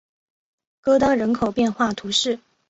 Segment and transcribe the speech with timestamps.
[0.81, 2.39] 戈当人口变化图示